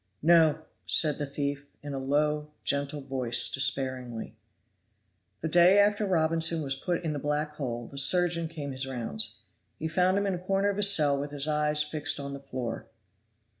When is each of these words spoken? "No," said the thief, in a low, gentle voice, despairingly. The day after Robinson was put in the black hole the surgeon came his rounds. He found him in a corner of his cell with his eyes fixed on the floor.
"No," 0.23 0.63
said 0.87 1.19
the 1.19 1.27
thief, 1.27 1.67
in 1.83 1.93
a 1.93 1.99
low, 1.99 2.49
gentle 2.63 3.01
voice, 3.01 3.47
despairingly. 3.51 4.35
The 5.41 5.47
day 5.47 5.77
after 5.77 6.07
Robinson 6.07 6.63
was 6.63 6.73
put 6.73 7.03
in 7.03 7.13
the 7.13 7.19
black 7.19 7.53
hole 7.57 7.87
the 7.87 7.99
surgeon 7.99 8.47
came 8.47 8.71
his 8.71 8.87
rounds. 8.87 9.35
He 9.77 9.87
found 9.87 10.17
him 10.17 10.25
in 10.25 10.33
a 10.33 10.39
corner 10.39 10.71
of 10.71 10.77
his 10.77 10.91
cell 10.91 11.19
with 11.19 11.29
his 11.29 11.47
eyes 11.47 11.83
fixed 11.83 12.19
on 12.19 12.33
the 12.33 12.39
floor. 12.39 12.87